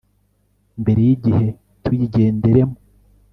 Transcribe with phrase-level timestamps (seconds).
[0.81, 1.47] mbere y igihe
[1.83, 2.77] tuyigenderemo